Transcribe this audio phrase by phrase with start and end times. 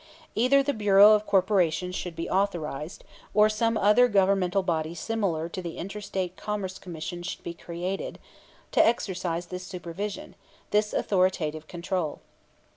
[0.33, 3.03] Either the Bureau of Corporations should be authorized,
[3.35, 8.17] or some other governmental body similar to the Inter State Commerce Commission should be created,
[8.71, 10.33] to exercise this supervision,
[10.71, 12.19] this authoritative control.